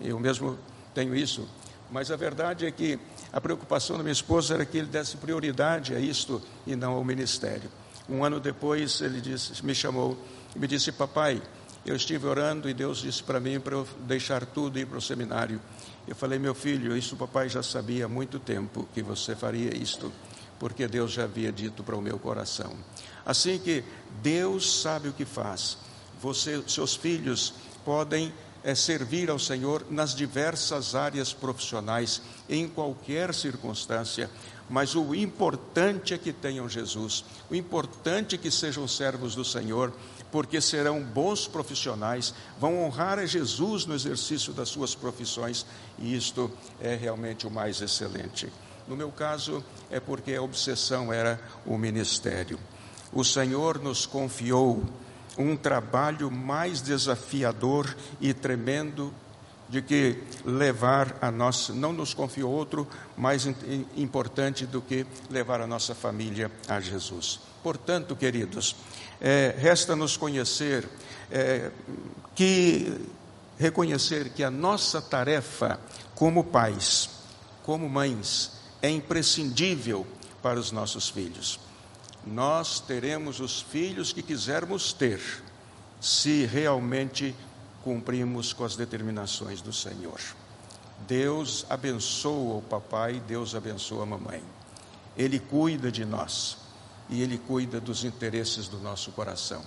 [0.00, 0.58] Eu mesmo
[0.94, 1.48] tenho isso.
[1.90, 2.98] Mas a verdade é que
[3.32, 7.04] a preocupação da minha esposa era que ele desse prioridade a isto e não ao
[7.04, 7.70] ministério.
[8.08, 10.16] Um ano depois, ele disse, me chamou
[10.54, 11.42] e me disse: Papai,
[11.84, 14.98] eu estive orando e Deus disse para mim para eu deixar tudo e ir para
[14.98, 15.60] o seminário.
[16.06, 19.74] Eu falei, meu filho, isso o papai já sabia há muito tempo que você faria
[19.76, 20.12] isto,
[20.58, 22.76] porque Deus já havia dito para o meu coração.
[23.24, 23.84] Assim que
[24.22, 25.78] Deus sabe o que faz.
[26.20, 27.54] Você, seus filhos
[27.84, 34.30] podem é, servir ao Senhor nas diversas áreas profissionais, em qualquer circunstância,
[34.68, 39.92] mas o importante é que tenham Jesus, o importante é que sejam servos do Senhor,
[40.30, 45.66] porque serão bons profissionais, vão honrar a Jesus no exercício das suas profissões,
[45.98, 48.52] e isto é realmente o mais excelente.
[48.86, 52.58] No meu caso, é porque a obsessão era o ministério.
[53.12, 54.84] O Senhor nos confiou
[55.36, 59.12] um trabalho mais desafiador e tremendo
[59.68, 63.46] de que levar a nossa, não nos confiou outro mais
[63.96, 67.40] importante do que levar a nossa família a Jesus.
[67.62, 68.74] Portanto, queridos,
[69.20, 70.88] é, resta-nos conhecer
[71.30, 71.70] é,
[72.34, 73.00] que
[73.58, 75.78] reconhecer que a nossa tarefa
[76.14, 77.10] como pais,
[77.62, 80.06] como mães, é imprescindível
[80.42, 81.60] para os nossos filhos.
[82.26, 85.20] Nós teremos os filhos que quisermos ter,
[86.00, 87.34] se realmente
[87.82, 90.20] cumprimos com as determinações do Senhor.
[91.06, 94.42] Deus abençoa o papai, Deus abençoa a mamãe.
[95.16, 96.58] Ele cuida de nós
[97.08, 99.62] e Ele cuida dos interesses do nosso coração.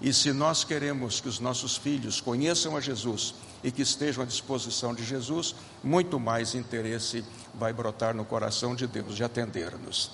[0.00, 4.26] E se nós queremos que os nossos filhos conheçam a Jesus e que estejam à
[4.26, 7.22] disposição de Jesus, muito mais interesse
[7.54, 10.10] vai brotar no coração de Deus de atender-nos.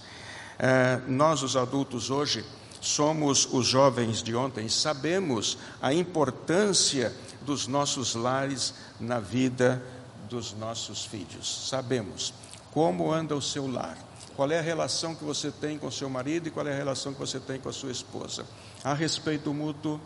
[0.59, 2.45] É, nós, os adultos, hoje,
[2.81, 9.83] somos os jovens de ontem, sabemos a importância dos nossos lares na vida
[10.29, 11.69] dos nossos filhos.
[11.69, 12.33] Sabemos
[12.73, 13.97] como anda o seu lar,
[14.37, 17.15] qual é a relação que você tem com seu marido e qual é a relação
[17.15, 18.45] que você tem com a sua esposa.
[18.85, 19.99] Há respeito mútuo,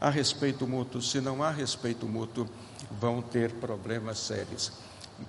[0.00, 1.00] há respeito mútuo.
[1.00, 2.48] Se não há respeito mútuo,
[3.00, 4.72] vão ter problemas sérios.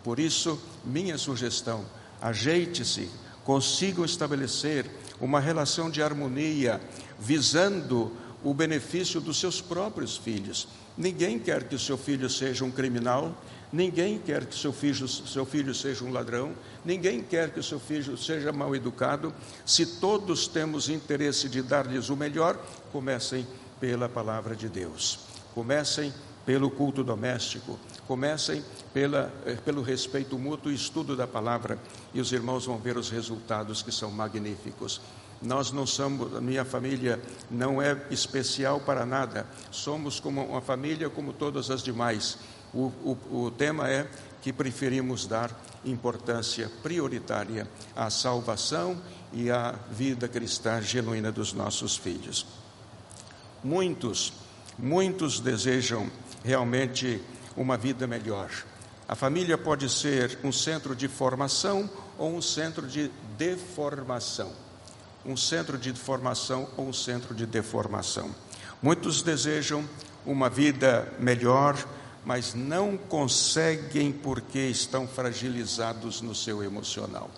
[0.04, 1.86] Por isso, minha sugestão:
[2.20, 3.12] ajeite-se,
[3.44, 4.86] consigam estabelecer
[5.20, 6.82] uma relação de harmonia,
[7.20, 8.12] visando
[8.44, 10.68] o benefício dos seus próprios filhos.
[10.98, 13.36] Ninguém quer que o seu filho seja um criminal,
[13.72, 17.80] Ninguém quer que seu filho, seu filho seja um ladrão, ninguém quer que o seu
[17.80, 19.34] filho seja mal educado.
[19.66, 22.60] Se todos temos interesse de dar-lhes o melhor,
[22.92, 23.48] comecem
[23.80, 25.20] pela palavra de Deus,
[25.56, 26.14] comecem
[26.46, 31.78] pelo culto doméstico, comecem pela, eh, pelo respeito mútuo e estudo da palavra,
[32.14, 35.02] e os irmãos vão ver os resultados que são magníficos.
[35.42, 41.10] Nós não somos, a minha família não é especial para nada, somos como uma família
[41.10, 42.38] como todas as demais
[42.74, 44.08] o, o, o tema é
[44.42, 45.52] que preferimos dar
[45.84, 49.00] importância prioritária à salvação
[49.34, 52.46] e à vida cristã genuína dos nossos filhos.
[53.64, 54.34] Muitos,
[54.80, 56.10] muitos desejam
[56.44, 57.22] realmente
[57.56, 58.50] uma vida melhor.
[59.08, 64.52] A família pode ser um centro de formação ou um centro de deformação.
[65.26, 68.34] Um centro de formação ou um centro de deformação.
[68.82, 69.88] Muitos desejam
[70.26, 71.78] uma vida melhor,
[72.26, 77.30] mas não conseguem porque estão fragilizados no seu emocional.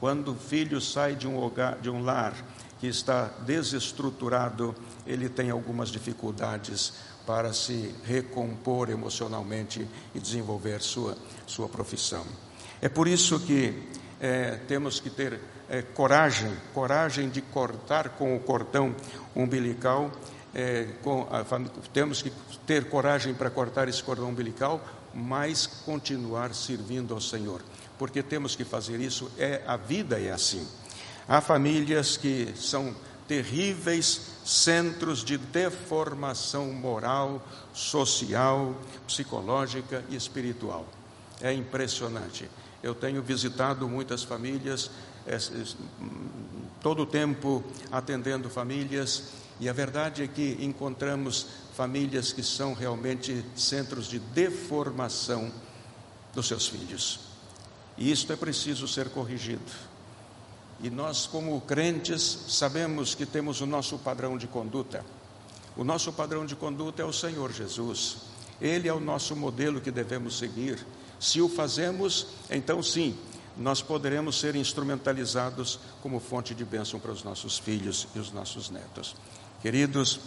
[0.00, 2.34] Quando o filho sai de um, lugar, de um lar
[2.80, 4.74] que está desestruturado,
[5.06, 6.94] ele tem algumas dificuldades
[7.26, 12.24] para se recompor emocionalmente e desenvolver sua, sua profissão.
[12.80, 13.88] É por isso que
[14.20, 18.94] é, temos que ter é, coragem, coragem de cortar com o cordão
[19.34, 20.10] umbilical
[20.54, 20.86] é,
[21.30, 21.44] a,
[21.92, 22.32] temos que
[22.66, 27.62] ter coragem para cortar esse cordão umbilical, mas continuar servindo ao Senhor,
[27.98, 29.30] porque temos que fazer isso.
[29.38, 30.66] É a vida é assim.
[31.28, 32.94] Há famílias que são
[33.30, 37.40] terríveis centros de deformação moral,
[37.72, 38.74] social,
[39.06, 40.84] psicológica e espiritual.
[41.40, 42.50] É impressionante.
[42.82, 44.90] Eu tenho visitado muitas famílias,
[45.28, 45.38] é,
[46.82, 47.62] todo o tempo
[47.92, 49.28] atendendo famílias
[49.60, 55.52] e a verdade é que encontramos famílias que são realmente centros de deformação
[56.34, 57.20] dos seus filhos.
[57.96, 59.89] E isto é preciso ser corrigido.
[60.82, 65.04] E nós, como crentes, sabemos que temos o nosso padrão de conduta.
[65.76, 68.18] O nosso padrão de conduta é o Senhor Jesus.
[68.60, 70.84] Ele é o nosso modelo que devemos seguir.
[71.18, 73.16] Se o fazemos, então sim,
[73.56, 78.70] nós poderemos ser instrumentalizados como fonte de bênção para os nossos filhos e os nossos
[78.70, 79.14] netos.
[79.60, 80.20] Queridos,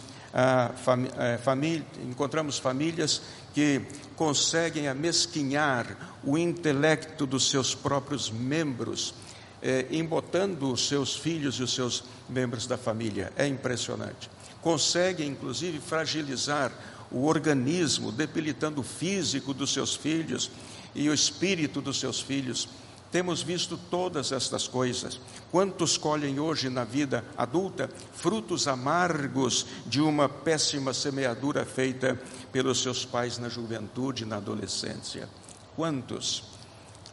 [1.43, 3.21] família, encontramos famílias
[3.55, 3.81] que
[4.15, 9.15] conseguem amesquinhar o intelecto dos seus próprios membros,
[9.63, 13.31] eh, embotando os seus filhos e os seus membros da família.
[13.37, 14.29] É impressionante.
[14.61, 16.71] conseguem inclusive fragilizar
[17.11, 20.49] o organismo, debilitando o físico dos seus filhos
[20.95, 22.67] e o espírito dos seus filhos.
[23.11, 25.19] Temos visto todas estas coisas.
[25.51, 32.19] Quantos colhem hoje na vida adulta frutos amargos de uma péssima semeadura feita
[32.51, 35.29] pelos seus pais na juventude, na adolescência?
[35.75, 36.43] Quantos?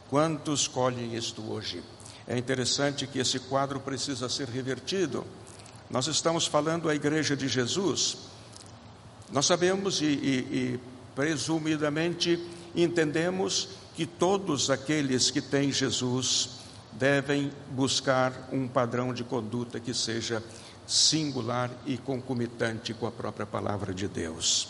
[0.09, 1.83] Quantos colhem isto hoje?
[2.31, 5.27] É interessante que esse quadro precisa ser revertido.
[5.91, 8.19] Nós estamos falando à Igreja de Jesus.
[9.33, 10.81] Nós sabemos e, e, e
[11.13, 12.39] presumidamente
[12.73, 16.51] entendemos que todos aqueles que têm Jesus
[16.93, 20.41] devem buscar um padrão de conduta que seja
[20.87, 24.69] singular e concomitante com a própria palavra de Deus.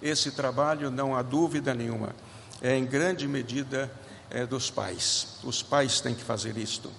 [0.00, 2.16] Esse trabalho, não há dúvida nenhuma,
[2.62, 3.92] é em grande medida
[4.30, 5.38] é, dos pais.
[5.44, 6.90] Os pais têm que fazer isto.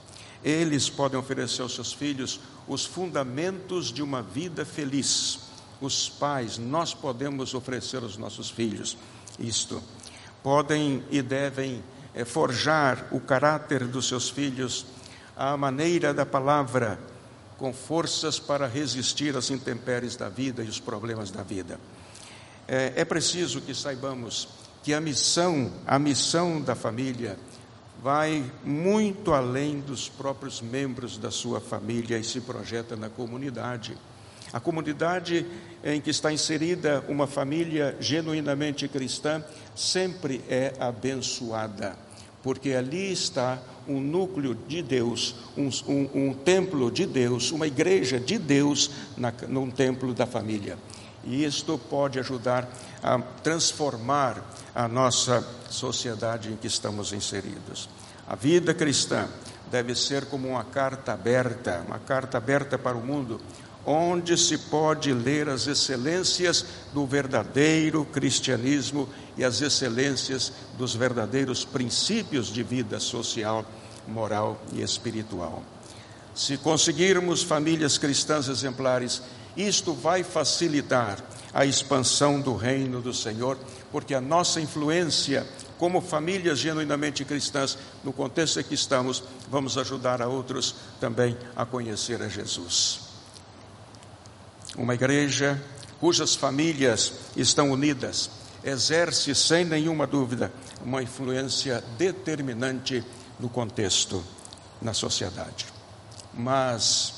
[0.43, 5.39] Eles podem oferecer aos seus filhos os fundamentos de uma vida feliz.
[5.82, 8.97] Os pais, nós podemos oferecer aos nossos filhos
[9.39, 9.82] isto
[10.41, 14.86] podem e devem é, forjar o caráter dos seus filhos
[15.36, 16.99] à maneira da palavra,
[17.57, 21.80] com forças para resistir às intempéries da vida e os problemas da vida.
[22.67, 24.47] É, é preciso que saibamos
[24.86, 27.40] que a missão, a missão da família,
[28.04, 33.98] vai muito além dos próprios membros da sua família e se projeta na comunidade.
[34.54, 35.44] A comunidade
[35.84, 39.44] em que está inserida uma família genuinamente cristã
[39.76, 41.98] sempre é abençoada,
[42.44, 43.58] porque ali está
[43.88, 49.34] um núcleo de Deus, um, um, um templo de Deus, uma igreja de Deus na,
[49.50, 50.78] num templo da família.
[51.24, 52.70] E isto pode ajudar
[53.02, 57.88] a transformar a nossa sociedade em que estamos inseridos.
[58.28, 59.26] A vida cristã
[59.71, 63.39] deve ser como uma carta aberta, uma carta aberta para o mundo,
[63.86, 69.07] onde se pode ler as excelências do verdadeiro cristianismo
[69.38, 73.63] e as excelências dos verdadeiros princípios de vida social,
[74.07, 75.63] moral e espiritual.
[76.34, 79.21] Se conseguirmos famílias cristãs exemplares,
[79.55, 81.23] isto vai facilitar
[81.56, 83.58] a expansão do reino do Senhor,
[83.91, 85.47] porque a nossa influência
[85.80, 91.66] como famílias genuinamente cristãs, no contexto em que estamos, vamos ajudar a outros também a
[91.66, 93.06] conhecer a Jesus
[94.78, 95.62] uma igreja
[95.99, 98.30] cujas famílias estão unidas,
[98.64, 100.51] exerce sem nenhuma dúvida
[100.84, 103.03] uma influência determinante
[103.39, 104.24] no contexto,
[104.82, 105.66] na sociedade.
[106.34, 107.14] Mas,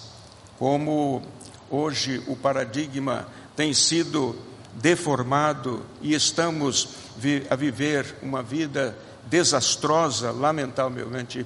[0.60, 1.22] como
[1.70, 3.28] hoje o paradigma
[3.58, 4.36] tem sido
[4.76, 6.90] deformado e estamos
[7.50, 8.96] a viver uma vida
[9.26, 11.44] desastrosa, lamentavelmente,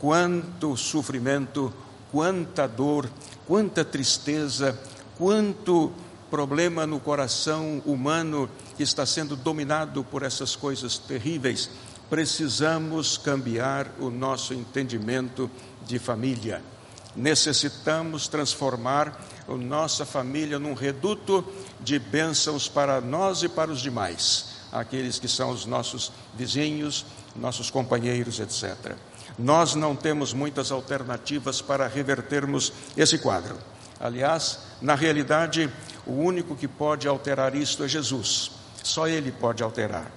[0.00, 1.72] quanto sofrimento,
[2.10, 3.08] quanta dor,
[3.46, 4.76] quanta tristeza,
[5.16, 5.92] quanto
[6.28, 11.70] problema no coração humano que está sendo dominado por essas coisas terríveis,
[12.10, 15.48] precisamos cambiar o nosso entendimento
[15.86, 16.60] de família.
[17.14, 19.16] Necessitamos transformar
[19.48, 21.44] a nossa família num reduto
[21.80, 27.70] de bênçãos para nós e para os demais, aqueles que são os nossos vizinhos, nossos
[27.70, 28.96] companheiros, etc.
[29.38, 33.56] Nós não temos muitas alternativas para revertermos esse quadro.
[33.98, 35.70] Aliás, na realidade,
[36.06, 38.50] o único que pode alterar isto é Jesus.
[38.82, 40.10] Só Ele pode alterar.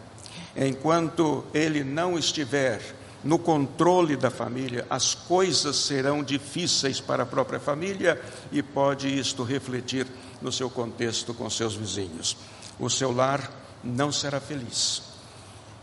[0.56, 2.82] Enquanto Ele não estiver
[3.26, 8.22] no controle da família, as coisas serão difíceis para a própria família
[8.52, 10.06] e pode isto refletir
[10.40, 12.38] no seu contexto com seus vizinhos.
[12.80, 13.52] O seu lar
[13.84, 15.02] não será feliz,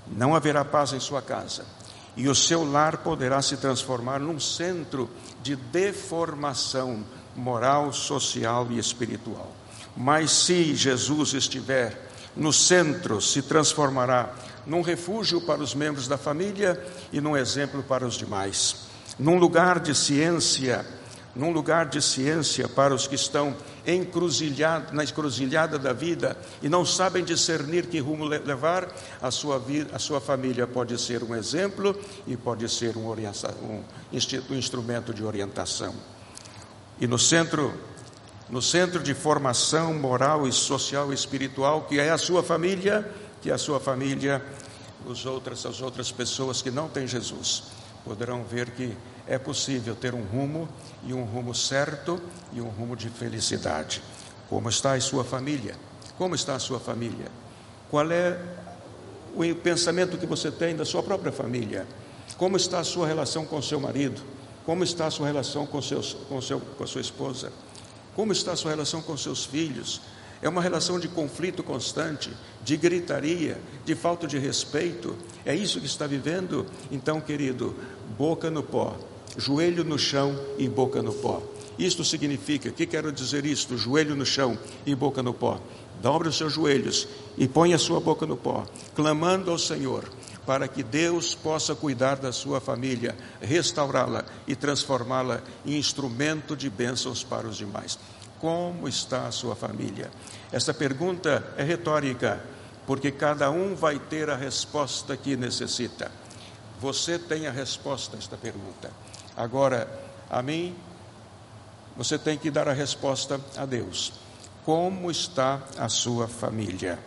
[0.06, 1.64] não haverá paz em sua casa,
[2.16, 5.10] e o seu lar poderá se transformar num centro
[5.42, 9.50] de deformação moral, social e espiritual.
[9.96, 14.32] Mas se Jesus estiver no centro, se transformará
[14.66, 16.82] num refúgio para os membros da família
[17.12, 18.86] e num exemplo para os demais.
[19.18, 20.86] Num lugar de ciência,
[21.34, 23.56] num lugar de ciência para os que estão
[23.86, 28.88] encruzilhado, na encruzilhada da vida e não sabem discernir que rumo levar,
[29.20, 33.84] a sua, vida, a sua família pode ser um exemplo e pode ser um, um,
[34.50, 35.94] um instrumento de orientação.
[37.00, 37.72] E no centro,
[38.48, 43.10] no centro de formação moral e social e espiritual, que é a sua família,
[43.42, 44.42] que a sua família,
[45.04, 47.64] os outras, as outras pessoas que não têm Jesus,
[48.04, 50.68] poderão ver que é possível ter um rumo
[51.04, 52.20] e um rumo certo
[52.52, 54.00] e um rumo de felicidade.
[54.48, 55.74] Como está a sua família?
[56.16, 57.26] Como está a sua família?
[57.90, 58.38] Qual é
[59.34, 61.86] o pensamento que você tem da sua própria família?
[62.36, 64.22] Como está a sua relação com seu marido?
[64.64, 67.52] Como está a sua relação com, seus, com, seu, com a sua esposa?
[68.14, 70.00] Como está a sua relação com seus filhos?
[70.42, 72.30] É uma relação de conflito constante,
[72.64, 75.16] de gritaria, de falta de respeito.
[75.44, 76.66] É isso que está vivendo?
[76.90, 77.76] Então, querido,
[78.18, 78.96] boca no pó,
[79.36, 81.40] joelho no chão e boca no pó.
[81.78, 83.78] Isto significa, o que quero dizer isto?
[83.78, 85.60] Joelho no chão e boca no pó.
[86.02, 87.06] Dobre os seus joelhos
[87.38, 90.04] e põe a sua boca no pó, clamando ao Senhor
[90.46, 97.22] para que Deus possa cuidar da sua família, restaurá-la e transformá-la em instrumento de bênçãos
[97.22, 97.98] para os demais.
[98.42, 100.10] Como está a sua família?
[100.50, 102.42] Esta pergunta é retórica,
[102.84, 106.10] porque cada um vai ter a resposta que necessita.
[106.80, 108.90] Você tem a resposta a esta pergunta.
[109.36, 109.88] Agora,
[110.28, 110.74] a mim,
[111.96, 114.12] você tem que dar a resposta a Deus.
[114.64, 116.98] Como está a sua família?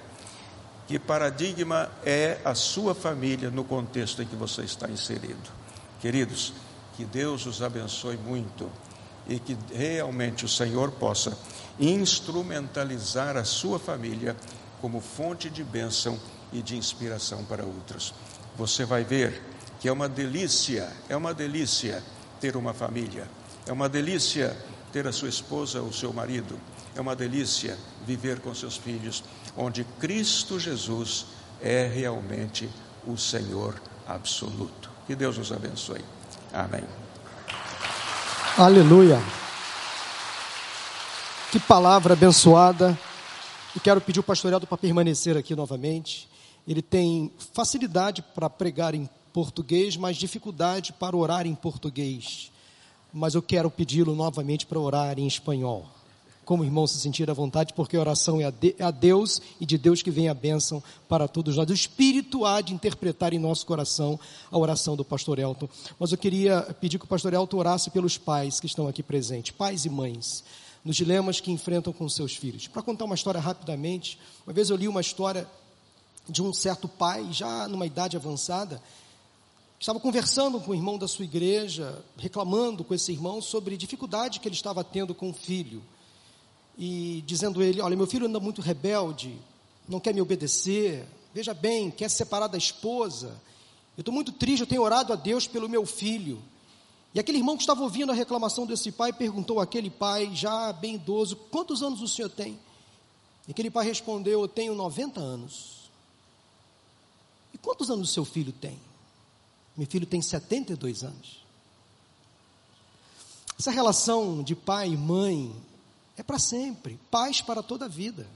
[0.88, 5.52] Que paradigma é a sua família no contexto em que você está inserido?
[6.00, 6.54] Queridos,
[6.96, 8.72] que Deus os abençoe muito
[9.28, 11.38] e que realmente o Senhor possa
[11.80, 14.36] instrumentalizar a sua família
[14.82, 16.20] como fonte de bênção
[16.54, 18.14] e de inspiração para outros.
[18.58, 19.42] Você vai ver
[19.80, 22.02] que é uma delícia, é uma delícia
[22.40, 23.28] ter uma família,
[23.66, 24.56] é uma delícia
[24.92, 26.60] ter a sua esposa ou seu marido,
[26.96, 29.24] é uma delícia viver com seus filhos,
[29.58, 31.26] onde Cristo Jesus
[31.62, 32.70] é realmente
[33.06, 34.90] o Senhor absoluto.
[35.06, 36.04] Que Deus nos abençoe.
[36.54, 37.05] Amém.
[38.58, 39.22] Aleluia.
[41.52, 42.98] Que palavra abençoada.
[43.76, 46.30] E quero pedir o pastorado para permanecer aqui novamente.
[46.66, 52.50] Ele tem facilidade para pregar em português, mas dificuldade para orar em português.
[53.12, 55.86] Mas eu quero pedi-lo novamente para orar em espanhol
[56.46, 59.42] como irmão se sentir à vontade, porque a oração é a, de, é a Deus
[59.60, 61.70] e de Deus que vem a bênção para todos nós.
[61.70, 64.20] O Espírito há de interpretar em nosso coração
[64.52, 65.68] a oração do pastor Elton.
[66.00, 69.52] Mas eu queria pedir que o pastor Elton orasse pelos pais que estão aqui presentes,
[69.52, 70.44] pais e mães,
[70.86, 72.68] nos dilemas que enfrentam com seus filhos.
[72.68, 75.48] Para contar uma história rapidamente, uma vez eu li uma história
[76.30, 78.82] de um certo pai, já numa idade avançada,
[79.80, 84.48] estava conversando com o irmão da sua igreja, reclamando com esse irmão sobre dificuldade que
[84.48, 85.82] ele estava tendo com o filho
[86.78, 89.38] e dizendo ele: Olha, meu filho anda muito rebelde,
[89.88, 93.40] não quer me obedecer, veja bem, quer se separar da esposa.
[93.98, 96.42] Eu estou muito triste, eu tenho orado a Deus pelo meu filho.
[97.14, 100.96] E aquele irmão que estava ouvindo a reclamação desse pai perguntou àquele pai, já bem
[100.96, 102.60] idoso: Quantos anos o senhor tem?
[103.48, 105.76] E aquele pai respondeu: Eu tenho 90 anos.
[107.54, 108.78] E quantos anos o seu filho tem?
[109.78, 111.46] Meu filho tem 72 anos.
[113.58, 115.56] Essa relação de pai e mãe
[116.18, 118.28] é para sempre, paz para toda a vida.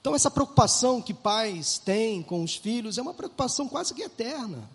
[0.00, 4.68] Então, essa preocupação que pais têm com os filhos é uma preocupação quase que eterna.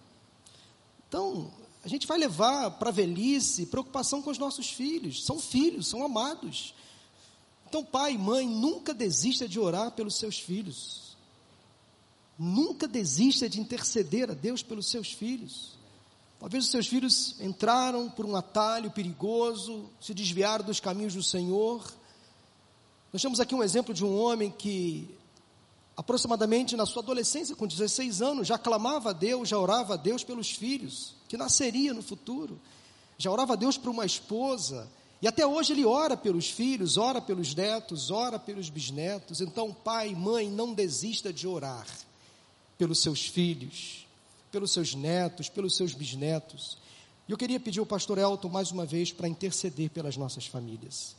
[1.08, 1.52] Então,
[1.84, 5.26] a gente vai levar para a velhice preocupação com os nossos filhos.
[5.26, 6.74] São filhos, são amados.
[7.68, 11.18] Então, pai e mãe, nunca desista de orar pelos seus filhos.
[12.39, 15.78] Nunca desista de interceder a Deus pelos seus filhos.
[16.39, 21.91] Talvez os seus filhos entraram por um atalho perigoso, se desviaram dos caminhos do Senhor.
[23.11, 25.09] Nós temos aqui um exemplo de um homem que,
[25.95, 30.23] aproximadamente na sua adolescência, com 16 anos, já clamava a Deus, já orava a Deus
[30.23, 32.61] pelos filhos, que nasceria no futuro.
[33.17, 34.88] Já orava a Deus por uma esposa.
[35.19, 39.41] E até hoje ele ora pelos filhos, ora pelos netos, ora pelos bisnetos.
[39.41, 41.88] Então, pai, mãe, não desista de orar
[42.77, 44.07] pelos seus filhos
[44.52, 46.78] pelos seus netos, pelos seus bisnetos.
[47.28, 51.16] E eu queria pedir ao pastor Elton mais uma vez para interceder pelas nossas famílias,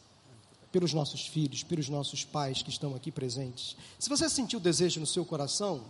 [0.73, 3.77] pelos nossos filhos, pelos nossos pais que estão aqui presentes.
[3.99, 5.83] Se você sentiu desejo no seu coração,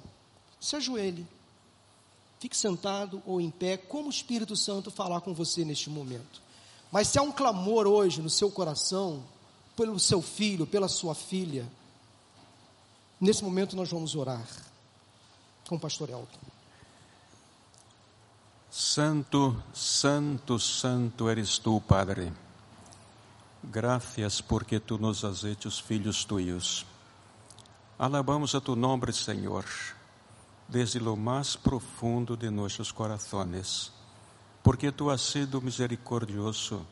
[0.61, 1.27] se ajoelhe.
[2.41, 6.41] Fique sentado ou em pé, como o Espírito Santo falar com você neste momento.
[6.91, 9.23] Mas se há um clamor hoje no seu coração,
[9.77, 11.69] pelo seu filho, pela sua filha,
[13.21, 14.47] nesse momento nós vamos orar
[15.69, 16.48] com o pastor Elton.
[18.71, 22.31] Santo, santo, santo eres tu, Padre.
[23.63, 26.85] Gracias porque tu nos has hecho filhos tuyos.
[27.99, 29.65] Alabamos a tu nome, Senhor,
[30.69, 33.91] desde lo mais profundo de nossos corazones,
[34.63, 36.87] porque tu has sido misericordioso,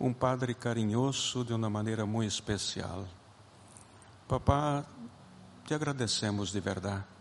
[0.00, 3.06] um Padre carinhoso de uma maneira muito especial.
[4.26, 4.82] Papá,
[5.66, 7.15] te agradecemos de verdade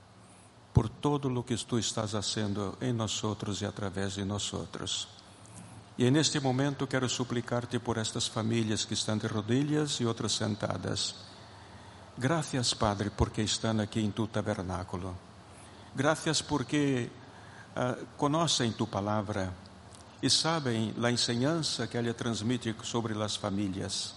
[0.75, 3.23] por todo o que tu estás fazendo em nós
[3.61, 5.07] e através de nós.
[5.97, 11.15] E neste momento quero suplicar-te por estas famílias que estão de rodilhas e outras sentadas.
[12.17, 15.15] Graças, Padre, porque estão aqui em tu tabernáculo.
[15.95, 17.09] Graças porque
[17.71, 19.53] uh, conhecem tu palavra
[20.21, 24.13] e sabem a enseñança que ela transmite sobre as famílias.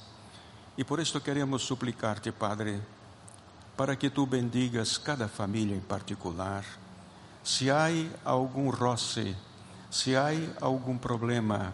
[0.77, 2.83] E por isso queremos suplicar-te, Padre,
[3.79, 6.65] para que tu bendigas cada família em particular.
[7.45, 7.87] Se há
[8.25, 9.37] algum roce,
[9.89, 11.73] se há algum problema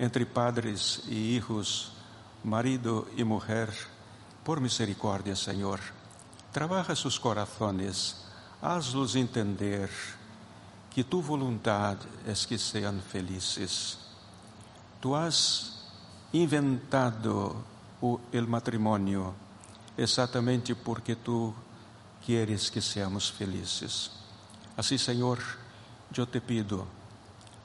[0.00, 1.92] entre padres e hijos,
[2.42, 3.68] marido e mulher,
[4.42, 5.78] por misericórdia, Senhor,
[6.50, 8.16] trabalha seus corações,
[8.62, 9.90] haz-los entender
[10.88, 13.98] que tu vontade é que sejam felizes.
[15.02, 15.84] Tu has
[16.32, 17.62] inventado
[18.00, 19.34] o el matrimônio
[19.96, 21.54] exatamente porque tu
[22.24, 24.10] queres que seamos felizes.
[24.76, 25.38] Assim, Senhor,
[26.16, 26.86] eu te pido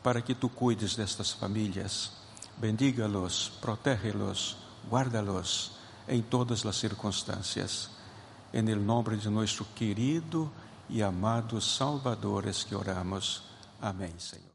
[0.04, 2.12] para que tu cuides destas famílias,
[2.58, 4.58] bendiga-los, protege-los,
[4.90, 5.72] guarda-los
[6.08, 7.90] em todas as circunstâncias.
[8.54, 10.52] Em nome de nosso querido
[10.90, 13.44] e amado Salvador es que oramos.
[13.82, 14.47] Amém, Senhor.